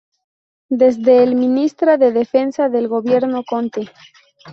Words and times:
Desde 0.71 1.21
el 1.21 1.33
es 1.33 1.39
Ministra 1.39 1.95
de 1.95 2.11
Defensa 2.11 2.69
del 2.69 2.87
Gobierno 2.87 3.43
Conte. 3.47 3.91